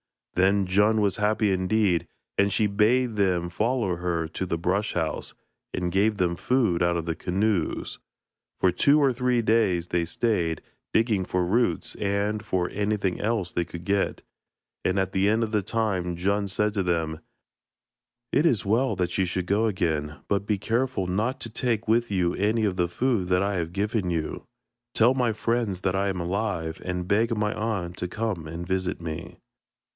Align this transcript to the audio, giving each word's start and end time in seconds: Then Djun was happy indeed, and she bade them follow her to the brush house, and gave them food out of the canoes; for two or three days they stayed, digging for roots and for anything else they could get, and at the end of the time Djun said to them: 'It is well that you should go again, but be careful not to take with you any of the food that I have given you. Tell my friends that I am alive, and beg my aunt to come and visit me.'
Then 0.33 0.65
Djun 0.65 0.99
was 1.01 1.17
happy 1.17 1.51
indeed, 1.51 2.07
and 2.35 2.51
she 2.51 2.65
bade 2.65 3.17
them 3.17 3.49
follow 3.49 3.97
her 3.97 4.27
to 4.29 4.45
the 4.47 4.57
brush 4.57 4.93
house, 4.93 5.35
and 5.75 5.91
gave 5.91 6.17
them 6.17 6.35
food 6.35 6.81
out 6.81 6.97
of 6.97 7.05
the 7.05 7.13
canoes; 7.15 7.99
for 8.59 8.71
two 8.71 8.97
or 8.99 9.13
three 9.13 9.43
days 9.43 9.89
they 9.89 10.05
stayed, 10.05 10.63
digging 10.93 11.23
for 11.25 11.45
roots 11.45 11.93
and 11.95 12.43
for 12.43 12.69
anything 12.69 13.19
else 13.21 13.51
they 13.51 13.65
could 13.65 13.85
get, 13.85 14.23
and 14.83 14.97
at 14.97 15.11
the 15.11 15.29
end 15.29 15.43
of 15.43 15.51
the 15.51 15.61
time 15.61 16.15
Djun 16.15 16.47
said 16.49 16.73
to 16.73 16.81
them: 16.81 17.19
'It 18.31 18.45
is 18.45 18.65
well 18.65 18.95
that 18.95 19.15
you 19.19 19.25
should 19.25 19.45
go 19.45 19.67
again, 19.67 20.17
but 20.27 20.47
be 20.47 20.57
careful 20.57 21.05
not 21.05 21.39
to 21.41 21.49
take 21.49 21.87
with 21.87 22.09
you 22.09 22.33
any 22.33 22.65
of 22.65 22.75
the 22.77 22.87
food 22.87 23.27
that 23.27 23.43
I 23.43 23.57
have 23.57 23.73
given 23.73 24.09
you. 24.09 24.47
Tell 24.95 25.13
my 25.13 25.33
friends 25.33 25.81
that 25.81 25.95
I 25.95 26.07
am 26.07 26.19
alive, 26.19 26.81
and 26.83 27.07
beg 27.07 27.37
my 27.37 27.53
aunt 27.53 27.97
to 27.97 28.07
come 28.07 28.47
and 28.47 28.65
visit 28.65 28.99
me.' 28.99 29.37